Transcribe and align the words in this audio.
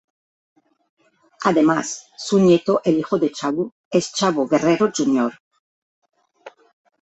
Además, 1.43 2.07
su 2.17 2.39
nieto, 2.39 2.81
el 2.83 2.97
hijo 2.97 3.19
de 3.19 3.31
Chavo, 3.31 3.75
es 3.91 4.11
Chavo 4.11 4.47
Guerrero, 4.47 4.91
Jr.. 4.91 5.31